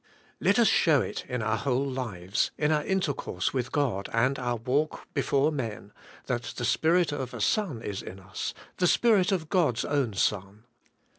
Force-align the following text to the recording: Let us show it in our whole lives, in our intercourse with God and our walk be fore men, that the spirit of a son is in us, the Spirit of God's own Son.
Let 0.39 0.57
us 0.57 0.67
show 0.67 1.01
it 1.01 1.25
in 1.29 1.43
our 1.43 1.57
whole 1.57 1.85
lives, 1.87 2.49
in 2.57 2.71
our 2.71 2.83
intercourse 2.83 3.53
with 3.53 3.71
God 3.71 4.09
and 4.11 4.39
our 4.39 4.55
walk 4.55 5.01
be 5.13 5.21
fore 5.21 5.51
men, 5.51 5.93
that 6.25 6.41
the 6.57 6.65
spirit 6.65 7.11
of 7.11 7.35
a 7.35 7.39
son 7.39 7.83
is 7.83 8.01
in 8.01 8.19
us, 8.19 8.55
the 8.77 8.87
Spirit 8.87 9.31
of 9.31 9.47
God's 9.49 9.85
own 9.85 10.13
Son. 10.15 10.63